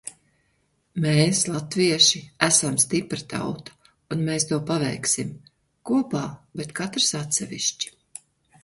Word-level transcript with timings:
Mēs, 1.03 1.41
latvieši, 1.55 2.21
esam 2.47 2.79
stipra 2.85 3.21
tauta! 3.35 3.77
Un 4.17 4.25
mēs 4.31 4.49
to 4.53 4.61
paveiksim! 4.73 5.37
Kopā, 5.93 6.25
bet 6.61 6.77
katrs 6.83 7.17
atsevišķi... 7.25 7.97